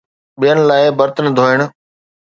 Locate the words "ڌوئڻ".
1.37-1.59